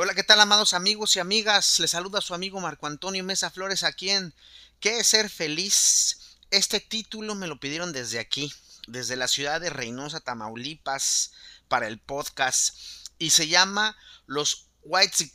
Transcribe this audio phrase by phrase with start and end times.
[0.00, 1.80] Hola, ¿qué tal, amados amigos y amigas?
[1.80, 4.32] Les saluda su amigo Marco Antonio Mesa Flores aquí en
[4.78, 6.36] ¿Qué es ser feliz?
[6.52, 8.54] Este título me lo pidieron desde aquí,
[8.86, 11.32] desde la ciudad de Reynosa, Tamaulipas,
[11.66, 12.78] para el podcast.
[13.18, 15.32] Y se llama Los White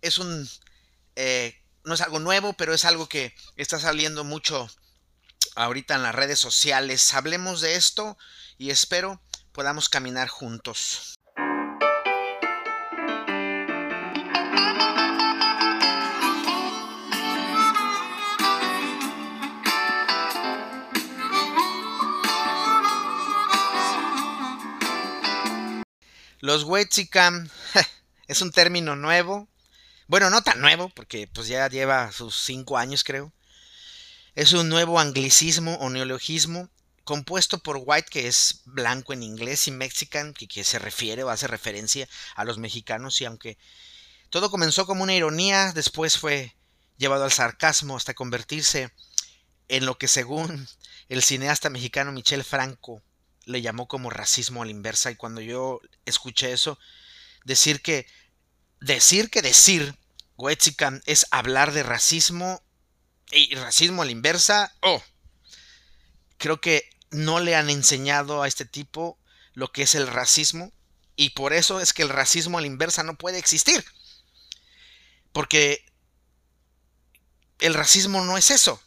[0.00, 0.48] Es un.
[1.16, 4.66] Eh, no es algo nuevo, pero es algo que está saliendo mucho
[5.56, 7.12] ahorita en las redes sociales.
[7.12, 8.16] Hablemos de esto
[8.56, 9.20] y espero
[9.52, 11.13] podamos caminar juntos.
[26.44, 27.48] Los Wetsikam
[28.28, 29.48] es un término nuevo.
[30.08, 33.32] Bueno, no tan nuevo, porque pues ya lleva sus cinco años, creo.
[34.34, 36.68] Es un nuevo anglicismo o neologismo
[37.04, 41.30] compuesto por white, que es blanco en inglés, y mexican, que, que se refiere o
[41.30, 43.56] hace referencia a los mexicanos, y aunque
[44.28, 46.54] todo comenzó como una ironía, después fue
[46.98, 48.92] llevado al sarcasmo hasta convertirse
[49.68, 50.68] en lo que según
[51.08, 53.02] el cineasta mexicano Michel Franco
[53.46, 56.78] le llamó como racismo a la inversa y cuando yo escuché eso,
[57.44, 58.06] decir que
[58.80, 59.96] decir que decir
[60.36, 62.62] Wetzikan es hablar de racismo
[63.30, 65.02] y racismo a la inversa, oh,
[66.38, 69.18] creo que no le han enseñado a este tipo
[69.54, 70.72] lo que es el racismo
[71.16, 73.84] y por eso es que el racismo a la inversa no puede existir.
[75.32, 75.84] Porque
[77.60, 78.80] el racismo no es eso.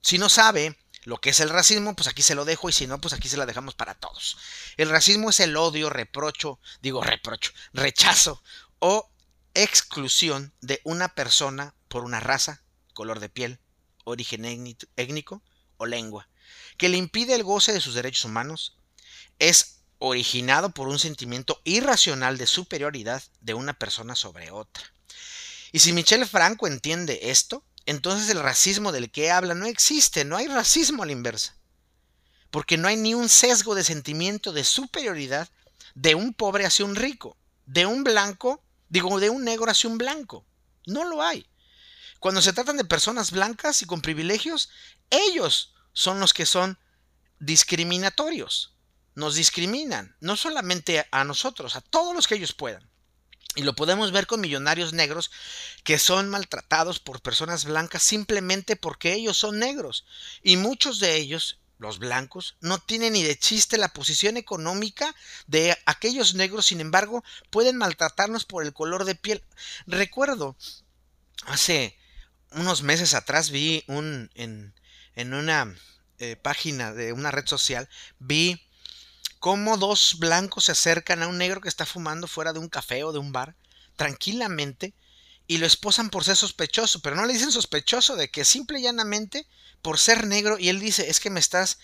[0.00, 2.86] Si no sabe lo que es el racismo, pues aquí se lo dejo y si
[2.86, 4.38] no, pues aquí se la dejamos para todos.
[4.76, 8.42] El racismo es el odio, reprocho, digo reprocho, rechazo
[8.78, 9.10] o
[9.52, 12.62] exclusión de una persona por una raza,
[12.94, 13.60] color de piel,
[14.04, 14.44] origen
[14.96, 15.42] étnico
[15.76, 16.28] o lengua,
[16.78, 18.78] que le impide el goce de sus derechos humanos,
[19.38, 24.84] es originado por un sentimiento irracional de superioridad de una persona sobre otra.
[25.70, 30.36] Y si Michel Franco entiende esto, entonces el racismo del que habla no existe, no
[30.36, 31.56] hay racismo a la inversa.
[32.50, 35.48] Porque no hay ni un sesgo de sentimiento de superioridad
[35.94, 37.36] de un pobre hacia un rico,
[37.66, 40.44] de un blanco, digo, de un negro hacia un blanco.
[40.86, 41.46] No lo hay.
[42.20, 44.70] Cuando se tratan de personas blancas y con privilegios,
[45.10, 46.78] ellos son los que son
[47.38, 48.74] discriminatorios.
[49.14, 52.88] Nos discriminan, no solamente a nosotros, a todos los que ellos puedan.
[53.54, 55.30] Y lo podemos ver con millonarios negros
[55.84, 60.04] que son maltratados por personas blancas simplemente porque ellos son negros.
[60.42, 65.14] Y muchos de ellos, los blancos, no tienen ni de chiste la posición económica
[65.46, 69.42] de aquellos negros, sin embargo, pueden maltratarnos por el color de piel.
[69.86, 70.56] Recuerdo,
[71.46, 71.96] hace
[72.50, 74.74] unos meses atrás vi un en,
[75.14, 75.74] en una
[76.18, 77.88] eh, página de una red social,
[78.18, 78.63] vi
[79.44, 83.04] cómo dos blancos se acercan a un negro que está fumando fuera de un café
[83.04, 83.54] o de un bar,
[83.94, 84.94] tranquilamente,
[85.46, 88.84] y lo esposan por ser sospechoso, pero no le dicen sospechoso de que simple y
[88.84, 89.46] llanamente
[89.82, 91.78] por ser negro, y él dice, es que me estás,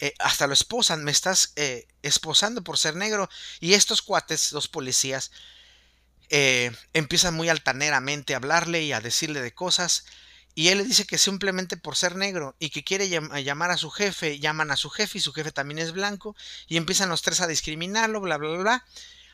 [0.00, 4.66] eh, hasta lo esposan, me estás eh, esposando por ser negro, y estos cuates, los
[4.66, 5.30] policías,
[6.30, 10.04] eh, empiezan muy altaneramente a hablarle y a decirle de cosas,
[10.54, 13.90] y él le dice que simplemente por ser negro y que quiere llamar a su
[13.90, 16.36] jefe, llaman a su jefe y su jefe también es blanco
[16.68, 18.84] y empiezan los tres a discriminarlo, bla, bla, bla, bla,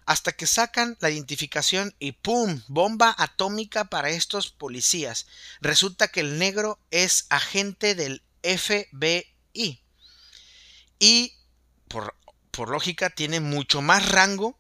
[0.07, 2.63] hasta que sacan la identificación y ¡pum!
[2.69, 5.27] Bomba atómica para estos policías.
[5.61, 9.83] Resulta que el negro es agente del FBI
[10.99, 11.35] y
[11.89, 12.17] por,
[12.51, 14.59] por lógica tiene mucho más rango,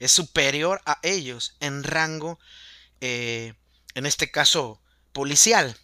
[0.00, 2.40] es superior a ellos en rango,
[3.00, 3.54] eh,
[3.94, 4.80] en este caso
[5.12, 5.76] policial.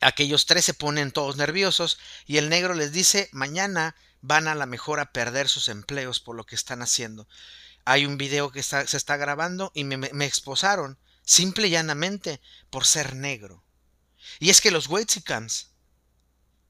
[0.00, 4.66] Aquellos tres se ponen todos nerviosos y el negro les dice mañana van a la
[4.66, 7.28] mejor a perder sus empleos por lo que están haciendo.
[7.84, 12.86] Hay un video que se está grabando y me, me, exposaron simple y llanamente por
[12.86, 13.64] ser negro.
[14.40, 15.70] Y es que los Wexicans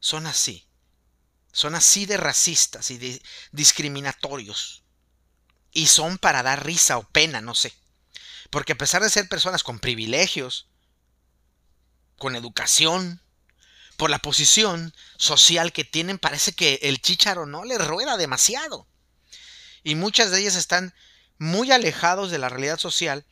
[0.01, 0.67] son así.
[1.53, 3.23] Son así de racistas y de
[3.53, 4.85] discriminatorios.
[5.73, 7.75] Y son para dar risa o pena, no sé.
[8.51, 10.69] Porque a pesar de ser personas con privilegios,
[12.19, 13.23] con educación,
[13.97, 18.87] por la posición social que tienen, parece que el chícharo no le rueda demasiado.
[19.83, 20.95] Y muchas de ellas están
[21.39, 23.27] muy alejados de la realidad social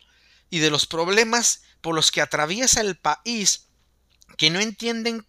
[0.50, 3.66] y de los problemas por los que atraviesa el país
[4.38, 5.26] que no entienden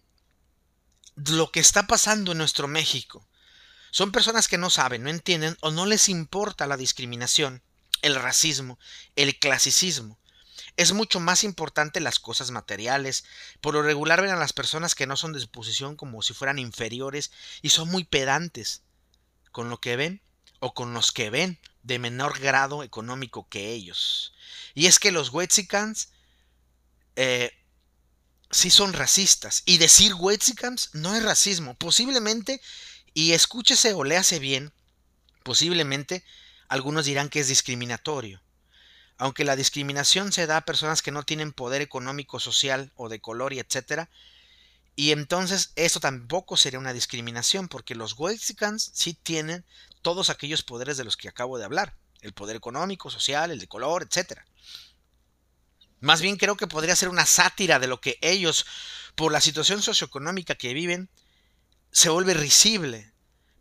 [1.14, 3.28] lo que está pasando en nuestro México.
[3.90, 7.62] Son personas que no saben, no entienden o no les importa la discriminación,
[8.02, 8.78] el racismo,
[9.16, 10.17] el clasicismo
[10.78, 13.24] es mucho más importante las cosas materiales.
[13.60, 16.34] Por lo regular ven a las personas que no son de su posición como si
[16.34, 17.32] fueran inferiores
[17.62, 18.82] y son muy pedantes
[19.50, 20.22] con lo que ven
[20.60, 24.34] o con los que ven de menor grado económico que ellos.
[24.72, 26.10] Y es que los Wexicans
[27.16, 27.50] eh,
[28.52, 29.64] sí son racistas.
[29.66, 31.74] Y decir Wexicans no es racismo.
[31.74, 32.60] Posiblemente,
[33.14, 34.72] y escúchese o léase bien,
[35.42, 36.24] posiblemente
[36.68, 38.40] algunos dirán que es discriminatorio.
[39.18, 43.20] Aunque la discriminación se da a personas que no tienen poder económico, social o de
[43.20, 44.08] color y etcétera,
[44.98, 49.64] y entonces esto tampoco sería una discriminación porque los Wexicans sí tienen
[50.02, 51.94] todos aquellos poderes de los que acabo de hablar.
[52.20, 54.40] El poder económico, social, el de color, etc.
[56.00, 58.66] Más bien creo que podría ser una sátira de lo que ellos,
[59.14, 61.08] por la situación socioeconómica que viven,
[61.92, 63.12] se vuelve risible,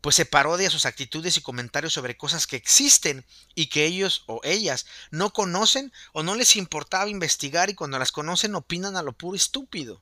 [0.07, 3.25] pues se parodia sus actitudes y comentarios sobre cosas que existen
[3.55, 8.13] y que ellos o ellas no conocen o no les importaba investigar y cuando las
[8.13, 10.01] conocen opinan a lo puro estúpido.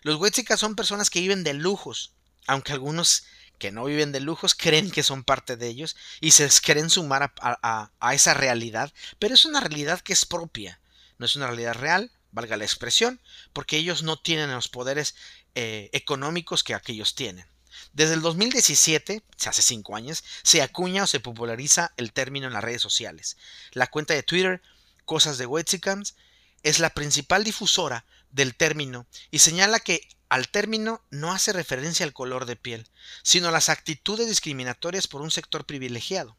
[0.00, 2.14] Los Huetzicas son personas que viven de lujos,
[2.46, 3.24] aunque algunos
[3.58, 7.34] que no viven de lujos creen que son parte de ellos y se quieren sumar
[7.42, 10.80] a, esa realidad, pero es una realidad que es propia,
[11.18, 13.20] no es una realidad real, valga la expresión,
[13.52, 15.14] porque ellos no tienen los poderes
[15.54, 17.44] eh, económicos que aquellos tienen.
[17.92, 22.64] Desde el 2017, hace cinco años, se acuña o se populariza el término en las
[22.64, 23.36] redes sociales.
[23.72, 24.62] La cuenta de Twitter,
[25.04, 26.14] Cosas de Wexicans,
[26.62, 32.12] es la principal difusora del término y señala que al término no hace referencia al
[32.12, 32.88] color de piel,
[33.22, 36.36] sino a las actitudes discriminatorias por un sector privilegiado.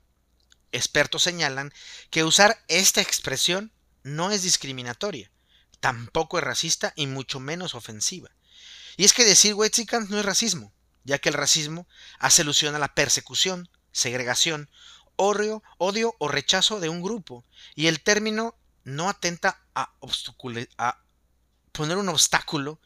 [0.72, 1.74] Expertos señalan
[2.10, 3.72] que usar esta expresión
[4.04, 5.32] no es discriminatoria,
[5.80, 8.30] tampoco es racista y mucho menos ofensiva.
[8.98, 10.74] Y es que decir Wexicans no es racismo,
[11.08, 11.88] ya que el racismo
[12.20, 14.70] hace alusión a la persecución, segregación,
[15.16, 17.46] odio, odio o rechazo de un grupo,
[17.76, 19.94] y el término no atenta a,
[20.78, 21.02] a
[21.72, 22.82] poner un obstáculo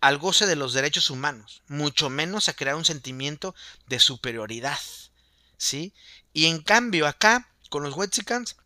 [0.00, 3.54] al goce de los derechos humanos, mucho menos a crear un sentimiento
[3.86, 4.78] de superioridad.
[5.58, 5.92] ¿Sí?
[6.32, 8.56] Y en cambio acá, con los Wexicans,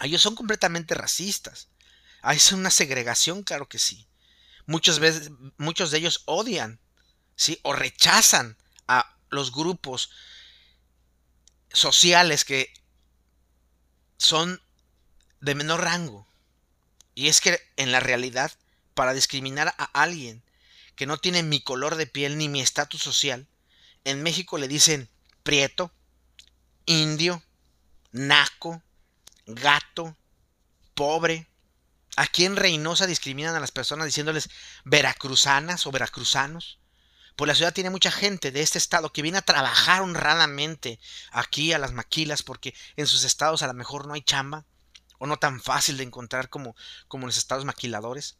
[0.00, 1.68] ellos son completamente racistas.
[2.20, 4.06] Hay una segregación, claro que sí.
[4.66, 6.80] Muchos de ellos odian,
[7.36, 7.58] ¿sí?
[7.62, 8.56] O rechazan
[8.88, 10.10] a los grupos
[11.72, 12.72] sociales que
[14.18, 14.60] son
[15.40, 16.26] de menor rango.
[17.14, 18.52] Y es que en la realidad
[18.94, 20.42] para discriminar a alguien
[20.96, 23.46] que no tiene mi color de piel ni mi estatus social,
[24.04, 25.08] en México le dicen
[25.42, 25.92] prieto,
[26.86, 27.42] indio,
[28.12, 28.82] naco,
[29.46, 30.16] gato,
[30.94, 31.46] pobre.
[32.16, 34.50] Aquí en Reynosa discriminan a las personas diciéndoles
[34.84, 36.78] veracruzanas o veracruzanos.
[37.36, 41.00] Pues la ciudad tiene mucha gente de este estado que viene a trabajar honradamente
[41.30, 44.66] aquí a las maquilas porque en sus estados a lo mejor no hay chamba
[45.18, 46.76] o no tan fácil de encontrar como,
[47.08, 48.36] como en los estados maquiladores.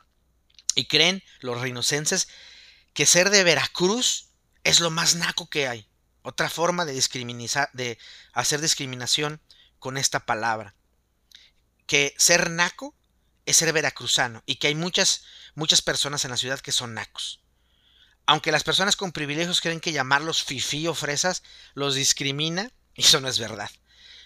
[0.74, 2.28] Y creen los reinocenses
[2.92, 4.30] que ser de Veracruz
[4.64, 5.88] es lo más naco que hay.
[6.22, 6.92] Otra forma de,
[7.72, 7.98] de
[8.32, 9.40] hacer discriminación
[9.78, 10.74] con esta palabra.
[11.86, 12.94] Que ser naco
[13.46, 15.24] es ser veracruzano y que hay muchas,
[15.54, 17.41] muchas personas en la ciudad que son nacos.
[18.26, 21.42] Aunque las personas con privilegios creen que llamarlos fifí o fresas
[21.74, 23.70] los discrimina, eso no es verdad.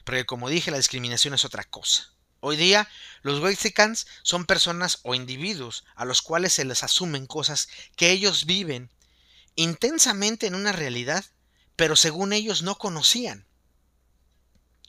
[0.04, 2.10] Porque como dije, la discriminación es otra cosa.
[2.40, 2.88] Hoy día,
[3.22, 8.44] los Wexicans son personas o individuos a los cuales se les asumen cosas que ellos
[8.44, 8.92] viven
[9.56, 11.24] intensamente en una realidad,
[11.74, 13.46] pero según ellos no conocían,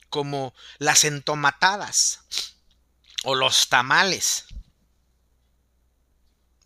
[0.10, 2.22] como las entomatadas
[3.24, 4.46] o los tamales.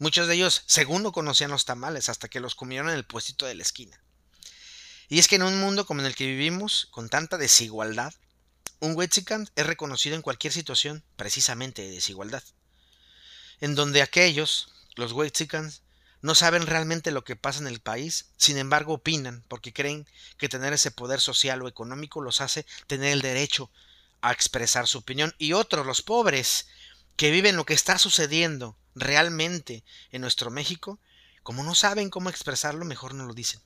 [0.01, 3.45] Muchos de ellos, según no conocían los tamales, hasta que los comieron en el puestito
[3.45, 4.01] de la esquina.
[5.09, 8.11] Y es que en un mundo como en el que vivimos, con tanta desigualdad,
[8.79, 12.41] un Wexican es reconocido en cualquier situación precisamente de desigualdad,
[13.59, 15.83] en donde aquellos, los Wexicans,
[16.23, 20.07] no saben realmente lo que pasa en el país, sin embargo opinan porque creen
[20.39, 23.69] que tener ese poder social o económico los hace tener el derecho
[24.21, 25.35] a expresar su opinión.
[25.37, 26.65] Y otros, los pobres,
[27.21, 30.97] que viven lo que está sucediendo realmente en nuestro México,
[31.43, 33.61] como no saben cómo expresarlo, mejor no lo dicen.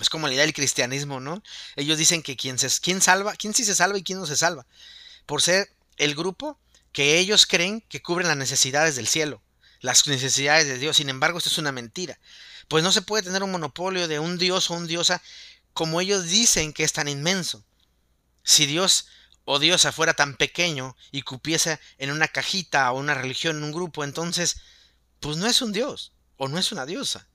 [0.00, 1.42] Es como la idea del cristianismo, ¿no?
[1.76, 4.66] Ellos dicen que quién, quién salva, quién sí se salva y quién no se salva.
[5.26, 6.58] Por ser el grupo
[6.92, 9.42] que ellos creen que cubren las necesidades del cielo,
[9.80, 10.96] las necesidades de Dios.
[10.96, 12.18] Sin embargo, esto es una mentira.
[12.68, 15.20] Pues no se puede tener un monopolio de un Dios o un diosa
[15.74, 17.66] como ellos dicen que es tan inmenso.
[18.44, 19.08] Si Dios
[19.44, 23.72] o diosa fuera tan pequeño y cupiese en una cajita o una religión, en un
[23.72, 24.56] grupo, entonces,
[25.20, 27.28] pues no es un Dios o no es una diosa.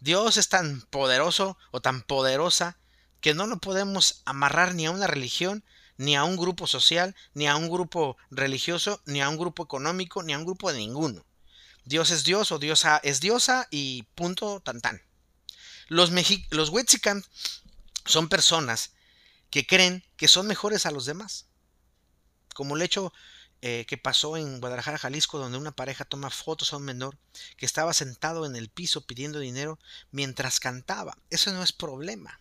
[0.00, 2.78] Dios es tan poderoso o tan poderosa
[3.20, 5.62] que no lo podemos amarrar ni a una religión,
[5.98, 10.22] ni a un grupo social, ni a un grupo religioso, ni a un grupo económico,
[10.22, 11.26] ni a un grupo de ninguno.
[11.84, 15.02] Dios es Dios o diosa es diosa y punto tan tan.
[15.88, 16.10] Los,
[16.50, 17.22] los Wexican
[18.06, 18.92] son personas
[19.50, 21.49] que creen que son mejores a los demás.
[22.60, 23.10] Como el hecho
[23.62, 27.16] eh, que pasó en Guadalajara, Jalisco, donde una pareja toma fotos a un menor
[27.56, 29.78] que estaba sentado en el piso pidiendo dinero
[30.10, 31.16] mientras cantaba.
[31.30, 32.38] Eso no es problema.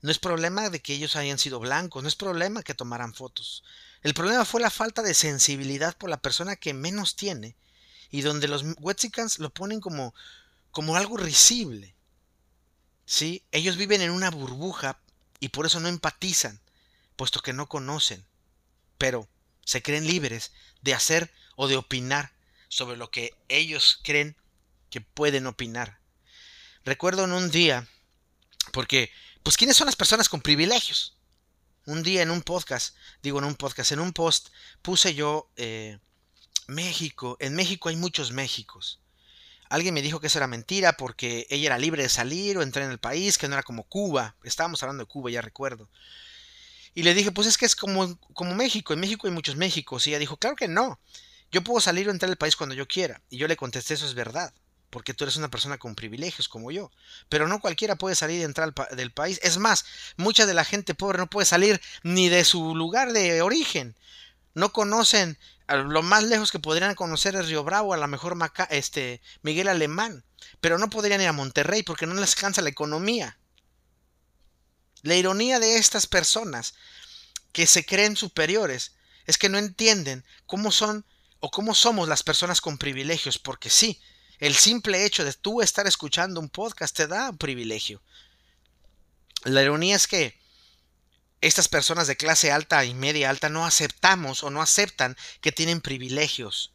[0.00, 3.64] No es problema de que ellos hayan sido blancos, no es problema que tomaran fotos.
[4.04, 7.56] El problema fue la falta de sensibilidad por la persona que menos tiene
[8.12, 10.14] y donde los Wexicans lo ponen como,
[10.70, 11.96] como algo risible.
[13.06, 13.42] ¿Sí?
[13.50, 15.00] Ellos viven en una burbuja
[15.40, 16.60] y por eso no empatizan,
[17.16, 18.24] puesto que no conocen.
[18.98, 19.28] Pero
[19.64, 22.32] se creen libres de hacer o de opinar
[22.68, 24.36] sobre lo que ellos creen
[24.90, 25.98] que pueden opinar.
[26.84, 27.86] Recuerdo en un día,
[28.72, 29.10] porque,
[29.42, 31.16] pues, ¿quiénes son las personas con privilegios?
[31.86, 34.48] Un día en un podcast, digo en un podcast, en un post,
[34.82, 35.98] puse yo eh,
[36.66, 37.36] México.
[37.40, 39.00] En México hay muchos Méxicos.
[39.68, 42.84] Alguien me dijo que eso era mentira porque ella era libre de salir o entrar
[42.84, 44.36] en el país, que no era como Cuba.
[44.44, 45.88] Estábamos hablando de Cuba, ya recuerdo.
[46.94, 48.18] Y le dije, pues es que es como,
[48.54, 50.06] México, en México hay muchos Méxicos.
[50.06, 51.00] Y ella dijo, claro que no.
[51.50, 53.22] Yo puedo salir o entrar al país cuando yo quiera.
[53.30, 54.52] Y yo le contesté, eso es verdad,
[54.90, 56.90] porque tú eres una persona con privilegios como yo.
[57.28, 59.40] Pero no cualquiera puede salir y entrar del país.
[59.42, 59.84] Es más,
[60.16, 63.96] mucha de la gente pobre no puede salir ni de su lugar de origen.
[64.54, 68.36] No conocen, lo más lejos que podrían conocer es Río Bravo, a lo mejor
[68.68, 70.24] este, Miguel Alemán.
[70.60, 73.38] Pero no podrían ir a Monterrey porque no les cansa la economía.
[75.02, 76.74] La ironía de estas personas
[77.52, 78.92] que se creen superiores
[79.26, 81.04] es que no entienden cómo son
[81.40, 84.00] o cómo somos las personas con privilegios, porque sí,
[84.38, 88.00] el simple hecho de tú estar escuchando un podcast te da un privilegio.
[89.44, 90.40] La ironía es que
[91.40, 95.80] estas personas de clase alta y media alta no aceptamos o no aceptan que tienen
[95.80, 96.72] privilegios.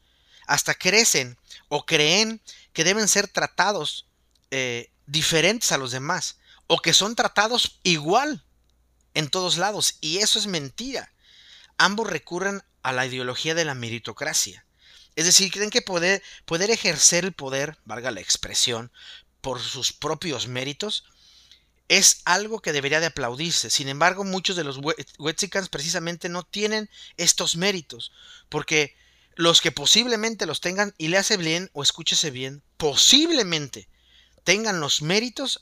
[0.48, 1.38] Hasta crecen
[1.70, 2.42] o creen
[2.74, 4.08] que deben ser tratados
[4.52, 6.37] eh, diferentes a los demás
[6.68, 8.44] o que son tratados igual
[9.14, 9.96] en todos lados.
[10.02, 11.12] Y eso es mentira.
[11.78, 14.66] Ambos recurren a la ideología de la meritocracia.
[15.16, 16.22] Es decir, creen que poder,
[16.70, 18.92] ejercer el poder, valga la expresión,
[19.42, 21.06] por sus propios méritos,
[21.88, 23.70] es algo que debería de aplaudirse.
[23.70, 24.80] Sin embargo, muchos de los
[25.18, 28.12] Wexicans precisamente no tienen estos méritos,
[28.50, 28.96] porque
[29.36, 33.90] los que posiblemente los tengan, y le hace bien o escúchese bien, posiblemente
[34.44, 35.62] tengan los méritos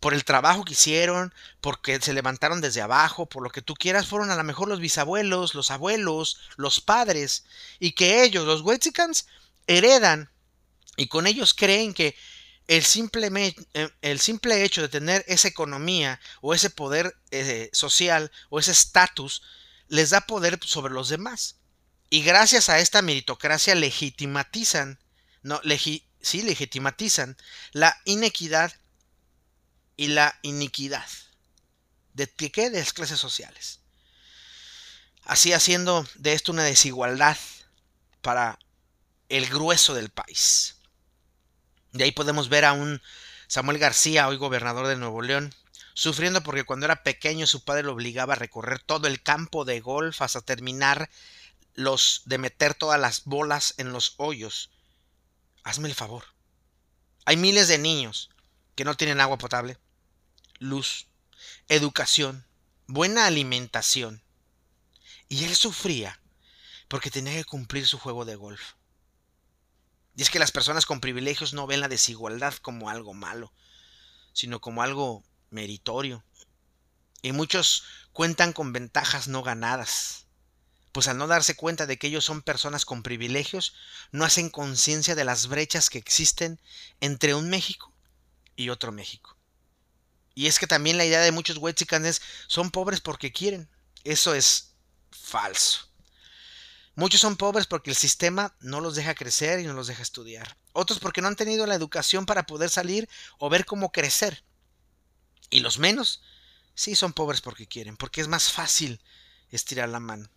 [0.00, 4.06] por el trabajo que hicieron, porque se levantaron desde abajo, por lo que tú quieras,
[4.06, 7.44] fueron a lo mejor los bisabuelos, los abuelos, los padres,
[7.78, 9.26] y que ellos, los Wexicans,
[9.66, 10.30] heredan
[10.96, 12.16] y con ellos creen que
[12.66, 13.30] el simple,
[13.74, 18.72] eh, el simple hecho de tener esa economía o ese poder eh, social o ese
[18.72, 19.42] estatus
[19.88, 21.56] les da poder sobre los demás.
[22.10, 24.98] Y gracias a esta meritocracia legitimatizan,
[25.42, 25.60] no,
[26.20, 27.36] sí, legitimatizan
[27.72, 28.72] la inequidad
[30.00, 31.06] y la iniquidad.
[32.14, 32.70] ¿De qué?
[32.70, 33.80] De las clases sociales.
[35.24, 37.36] Así haciendo de esto una desigualdad
[38.22, 38.58] para
[39.28, 40.76] el grueso del país.
[41.92, 43.02] De ahí podemos ver a un
[43.46, 45.54] Samuel García, hoy gobernador de Nuevo León,
[45.92, 49.80] sufriendo porque cuando era pequeño su padre lo obligaba a recorrer todo el campo de
[49.80, 51.10] golf hasta terminar
[51.74, 54.70] los de meter todas las bolas en los hoyos.
[55.62, 56.24] Hazme el favor.
[57.26, 58.30] Hay miles de niños
[58.74, 59.76] que no tienen agua potable,
[60.60, 61.06] luz,
[61.68, 62.46] educación,
[62.86, 64.22] buena alimentación.
[65.28, 66.20] Y él sufría
[66.86, 68.74] porque tenía que cumplir su juego de golf.
[70.16, 73.52] Y es que las personas con privilegios no ven la desigualdad como algo malo,
[74.32, 76.22] sino como algo meritorio.
[77.22, 80.26] Y muchos cuentan con ventajas no ganadas,
[80.92, 83.74] pues al no darse cuenta de que ellos son personas con privilegios,
[84.10, 86.60] no hacen conciencia de las brechas que existen
[87.00, 87.92] entre un México
[88.56, 89.39] y otro México.
[90.34, 93.68] Y es que también la idea de muchos Wexicanes son pobres porque quieren.
[94.04, 94.74] Eso es
[95.10, 95.90] falso.
[96.94, 100.56] Muchos son pobres porque el sistema no los deja crecer y no los deja estudiar.
[100.72, 103.08] Otros porque no han tenido la educación para poder salir
[103.38, 104.44] o ver cómo crecer.
[105.50, 106.22] Y los menos,
[106.74, 109.00] sí son pobres porque quieren, porque es más fácil
[109.50, 110.30] estirar la mano.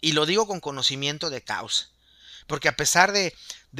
[0.00, 1.88] Y lo digo con conocimiento de causa.
[2.48, 3.34] Porque a pesar de,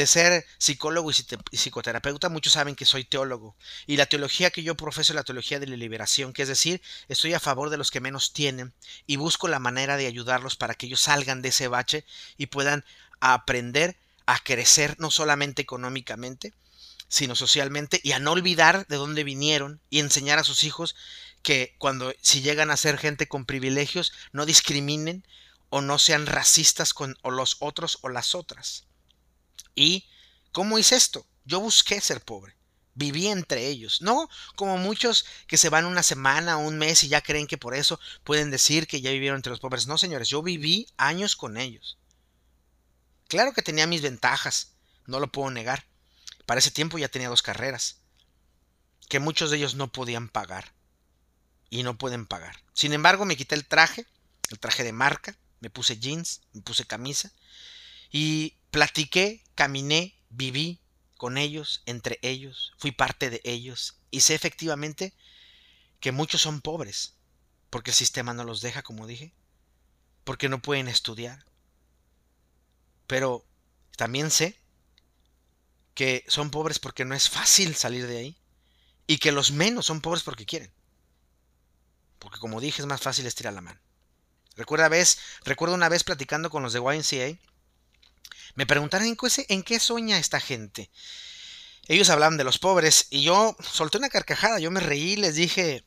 [0.07, 3.57] ser psicólogo y psicoterapeuta, muchos saben que soy teólogo.
[3.87, 6.81] Y la teología que yo profeso es la teología de la liberación, que es decir,
[7.09, 8.75] estoy a favor de los que menos tienen
[9.07, 12.05] y busco la manera de ayudarlos para que ellos salgan de ese bache
[12.37, 12.85] y puedan
[13.21, 13.97] aprender
[14.27, 16.53] a crecer no solamente económicamente,
[17.09, 20.95] sino socialmente y a no olvidar de dónde vinieron y enseñar a sus hijos
[21.43, 25.25] que cuando si llegan a ser gente con privilegios no discriminen,
[25.71, 28.87] o no sean racistas con los otros o las otras.
[29.75, 30.09] ¿Y
[30.53, 31.27] cómo hice esto?
[31.45, 32.57] Yo busqué ser pobre.
[32.95, 34.03] Viví entre ellos.
[34.03, 37.59] No como muchos que se van una semana o un mes y ya creen que
[37.59, 39.87] por eso pueden decir que ya vivieron entre los pobres.
[39.87, 41.99] No, señores, yo viví años con ellos.
[43.29, 44.73] Claro que tenía mis ventajas,
[45.07, 45.87] no lo puedo negar.
[46.45, 48.01] Para ese tiempo ya tenía dos carreras,
[49.09, 50.73] que muchos de ellos no podían pagar.
[51.71, 52.65] Y no pueden pagar.
[52.73, 54.07] Sin embargo, me quité el traje,
[54.51, 57.33] el traje de marca, me puse jeans, me puse camisa,
[58.11, 60.81] y platiqué, caminé, viví,
[61.19, 65.13] con ellos, entre ellos, fui parte de ellos y sé efectivamente
[66.01, 67.15] que muchos son pobres,
[67.71, 69.35] porque el sistema no los deja, como dije,
[70.23, 71.45] porque no pueden estudiar.
[73.09, 73.45] Pero
[73.97, 74.57] también sé
[75.95, 78.37] que son pobres porque no es fácil salir de ahí
[79.09, 80.71] y que los menos son pobres porque quieren.
[82.21, 83.81] Porque como dije, es más fácil estirar la mano.
[84.59, 87.39] Recuerda vez, recuerdo una vez platicando con los de YNCA
[88.57, 90.91] me preguntaron ¿en qué, en qué sueña esta gente.
[91.87, 95.85] Ellos hablaban de los pobres y yo solté una carcajada, yo me reí, les dije,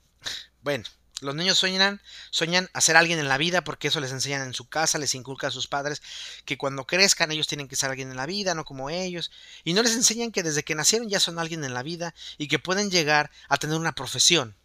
[0.61, 0.85] bueno,
[1.19, 4.53] los niños sueñan, sueñan a ser alguien en la vida porque eso les enseñan en
[4.53, 6.01] su casa, les inculca a sus padres
[6.45, 9.31] que cuando crezcan ellos tienen que ser alguien en la vida, no como ellos,
[9.65, 12.47] y no les enseñan que desde que nacieron ya son alguien en la vida y
[12.47, 14.55] que pueden llegar a tener una profesión,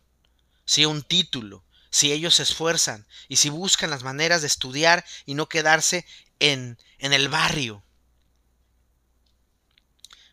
[0.64, 1.64] sí, un título,
[1.96, 6.04] si ellos se esfuerzan y si buscan las maneras de estudiar y no quedarse
[6.40, 7.86] en, en el barrio,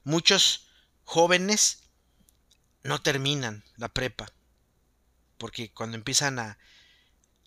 [0.03, 0.67] Muchos
[1.05, 1.84] jóvenes
[2.84, 4.34] no terminan la prepa
[5.38, 6.58] porque cuando empiezan a,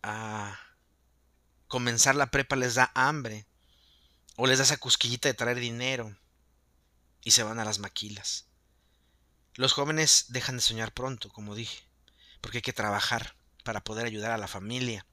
[0.02, 0.58] a
[1.68, 3.46] comenzar la prepa les da hambre
[4.36, 6.16] o les da esa cusquillita de traer dinero
[7.22, 8.46] y se van a las maquilas.
[9.54, 11.84] Los jóvenes dejan de soñar pronto, como dije,
[12.40, 15.04] porque hay que trabajar para poder ayudar a la familia.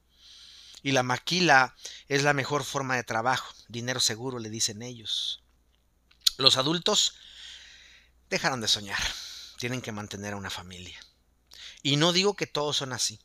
[0.83, 1.75] Y la maquila
[2.07, 5.43] es la mejor forma de trabajo, dinero seguro, le dicen ellos.
[6.37, 7.15] Los adultos
[8.29, 9.01] dejaron de soñar.
[9.57, 10.99] Tienen que mantener a una familia.
[11.81, 13.19] Y no digo que todos son así,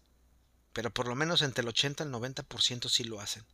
[0.73, 3.45] pero por lo menos entre el 80 y el 90% sí lo hacen,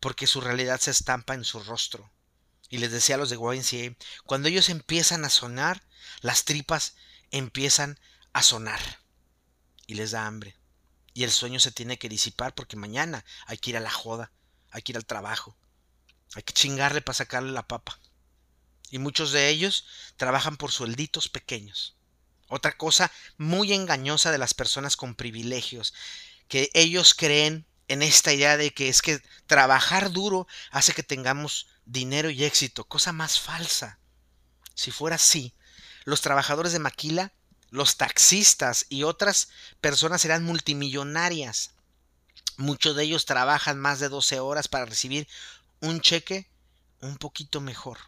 [0.00, 2.10] porque su realidad se estampa en su rostro.
[2.68, 5.84] Y les decía a los de YNCA, cuando ellos empiezan a sonar,
[6.20, 6.96] las tripas
[7.30, 8.00] empiezan
[8.32, 8.80] a sonar
[9.86, 10.56] y les da hambre.
[11.14, 14.32] Y el sueño se tiene que disipar porque mañana hay que ir a la joda,
[14.70, 15.56] hay que ir al trabajo,
[16.34, 17.98] hay que chingarle para sacarle la papa
[18.92, 21.96] y muchos de ellos trabajan por suelditos pequeños.
[22.48, 25.94] Otra cosa muy engañosa de las personas con privilegios,
[26.46, 31.68] que ellos creen en esta idea de que es que trabajar duro hace que tengamos
[31.86, 33.98] dinero y éxito, cosa más falsa.
[34.74, 35.54] Si fuera así,
[36.04, 37.32] los trabajadores de maquila,
[37.72, 39.48] los taxistas y otras
[39.80, 41.70] personas serán multimillonarias.
[42.58, 45.26] Muchos de ellos trabajan más de 12 horas para recibir
[45.80, 46.48] un cheque
[47.00, 47.98] un poquito mejor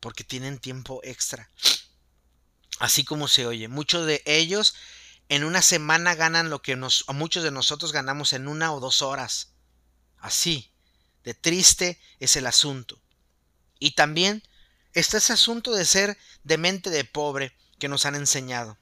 [0.00, 1.50] porque tienen tiempo extra.
[2.78, 4.74] Así como se oye, muchos de ellos
[5.28, 6.76] en una semana ganan lo que
[7.08, 9.52] muchos de nosotros ganamos en una o dos horas.
[10.16, 10.72] Así,
[11.24, 13.00] de triste es el asunto.
[13.78, 14.42] Y también
[14.94, 18.78] está ese asunto de ser de mente de pobre que nos han enseñado.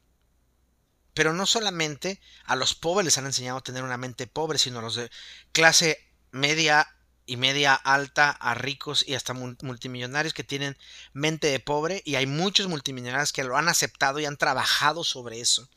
[1.15, 4.79] Pero no solamente a los pobres les han enseñado a tener una mente pobre, sino
[4.79, 5.11] a los de
[5.53, 5.99] clase
[6.31, 6.89] media
[7.27, 10.77] y media alta a ricos y hasta multimillonarios que tienen
[11.13, 15.41] mente de pobre y hay muchos multimillonarios que lo han aceptado y han trabajado sobre
[15.41, 15.69] eso,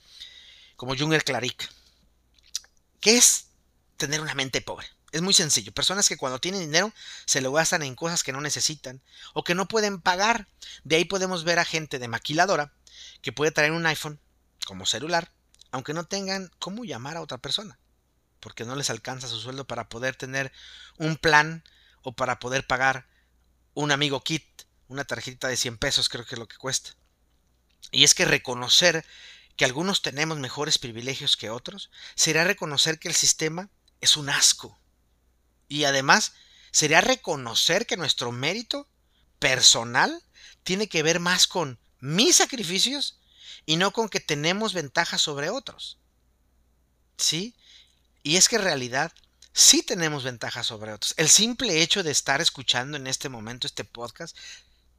[0.75, 1.69] como Junger Claric.
[2.99, 3.47] ¿Qué es
[3.97, 4.87] tener una mente pobre?
[5.11, 5.71] Es muy sencillo.
[5.71, 6.91] Personas que cuando tienen dinero
[7.25, 9.01] se lo gastan en cosas que no necesitan
[9.33, 10.47] o que no pueden pagar.
[10.83, 12.73] De ahí podemos ver a gente de maquiladora
[13.21, 14.19] que puede traer un iPhone
[14.65, 15.31] como celular,
[15.71, 17.79] aunque no tengan cómo llamar a otra persona
[18.45, 20.51] porque no les alcanza su sueldo para poder tener
[20.99, 21.63] un plan
[22.03, 23.07] o para poder pagar
[23.73, 24.45] un amigo kit,
[24.87, 26.91] una tarjeta de 100 pesos creo que es lo que cuesta.
[27.89, 29.03] Y es que reconocer
[29.55, 34.79] que algunos tenemos mejores privilegios que otros será reconocer que el sistema es un asco.
[35.67, 36.33] Y además
[36.69, 38.87] sería reconocer que nuestro mérito
[39.39, 40.21] personal
[40.61, 43.19] tiene que ver más con mis sacrificios
[43.65, 45.99] y no con que tenemos ventajas sobre otros.
[47.17, 47.55] ¿Sí?
[48.23, 49.13] Y es que en realidad
[49.53, 51.13] sí tenemos ventajas sobre otros.
[51.17, 54.37] El simple hecho de estar escuchando en este momento este podcast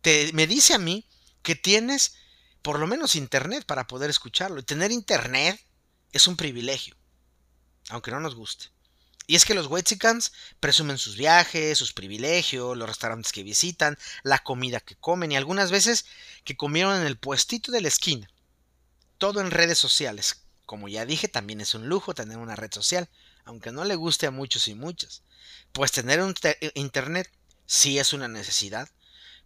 [0.00, 1.06] te, me dice a mí
[1.42, 2.14] que tienes
[2.62, 4.58] por lo menos internet para poder escucharlo.
[4.58, 5.60] Y tener internet
[6.12, 6.96] es un privilegio,
[7.90, 8.66] aunque no nos guste.
[9.28, 14.38] Y es que los Wexicans presumen sus viajes, sus privilegios, los restaurantes que visitan, la
[14.38, 16.06] comida que comen y algunas veces
[16.44, 18.28] que comieron en el puestito de la esquina.
[19.18, 23.08] Todo en redes sociales, como ya dije, también es un lujo tener una red social,
[23.44, 25.22] aunque no le guste a muchos y muchas.
[25.72, 27.30] Pues tener un eh, internet
[27.64, 28.90] sí es una necesidad,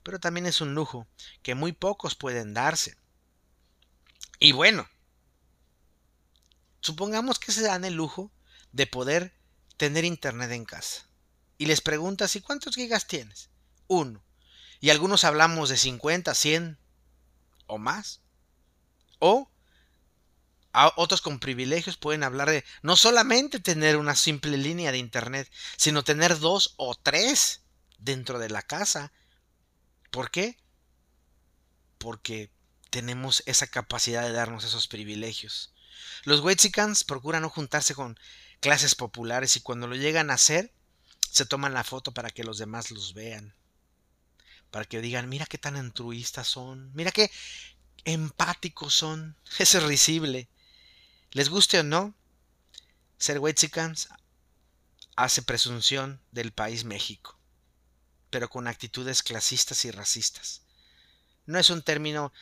[0.02, 1.06] pero también es un lujo
[1.42, 2.96] que muy pocos pueden darse.
[4.38, 4.88] Y bueno,
[6.80, 8.32] supongamos que se dan el lujo
[8.72, 9.34] de poder
[9.76, 11.06] tener internet en casa.
[11.58, 13.50] Y les preguntas, ¿y cuántos gigas tienes?
[13.86, 14.24] Uno.
[14.80, 16.78] Y algunos hablamos de 50, 100
[17.66, 18.20] o más.
[19.18, 19.49] O
[20.96, 26.04] otros con privilegios pueden hablar de no solamente tener una simple línea de internet, sino
[26.04, 27.62] tener dos o tres
[27.98, 29.12] dentro de la casa.
[30.10, 30.56] ¿Por qué?
[31.98, 32.50] Porque
[32.90, 35.72] tenemos esa capacidad de darnos esos privilegios.
[36.24, 38.18] Los Wexicans procuran no juntarse con
[38.60, 40.72] clases populares y cuando lo llegan a hacer,
[41.30, 43.54] se toman la foto para que los demás los vean.
[44.70, 47.30] Para que digan, mira qué tan altruistas son, mira qué
[48.04, 49.36] empáticos son.
[49.58, 50.48] Es risible.
[51.32, 52.12] Les guste o no,
[53.16, 54.08] ser Wexicans
[55.14, 57.38] hace presunción del país México,
[58.30, 60.62] pero con actitudes clasistas y racistas.
[61.46, 62.32] No es un término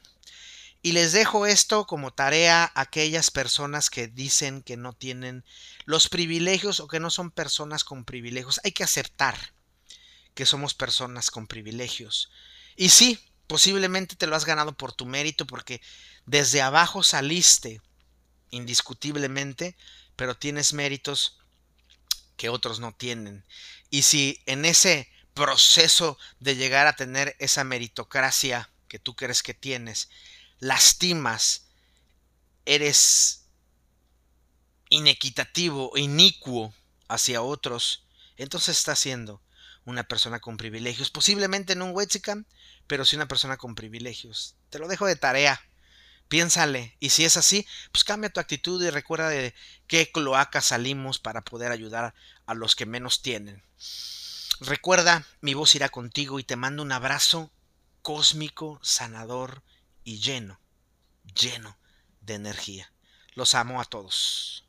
[0.81, 5.43] Y les dejo esto como tarea a aquellas personas que dicen que no tienen
[5.85, 8.61] los privilegios o que no son personas con privilegios.
[8.63, 9.53] Hay que aceptar
[10.33, 12.31] que somos personas con privilegios.
[12.75, 15.81] Y sí, posiblemente te lo has ganado por tu mérito porque
[16.25, 17.81] desde abajo saliste,
[18.51, 19.75] indiscutiblemente,
[20.15, 21.39] pero tienes méritos
[22.37, 23.45] que otros no tienen.
[23.89, 29.53] Y si en ese proceso de llegar a tener esa meritocracia que tú crees que
[29.53, 30.09] tienes,
[30.59, 31.67] lastimas,
[32.65, 33.45] eres
[34.89, 36.73] inequitativo, inicuo
[37.07, 38.05] hacia otros,
[38.37, 39.41] entonces estás siendo
[39.85, 41.09] una persona con privilegios.
[41.09, 42.45] Posiblemente no un Wexicam,
[42.87, 44.55] pero sí una persona con privilegios.
[44.69, 45.61] Te lo dejo de tarea.
[46.31, 46.95] Piénsale.
[47.01, 49.53] Y si es así, pues cambia tu actitud y recuerda de
[49.85, 52.13] qué cloaca salimos para poder ayudar
[52.45, 53.61] a los que menos tienen.
[54.61, 57.51] Recuerda, mi voz irá contigo y te mando un abrazo
[58.01, 59.61] cósmico, sanador
[60.05, 60.61] y lleno,
[61.35, 61.77] lleno
[62.21, 62.93] de energía.
[63.33, 64.63] Los amo a todos.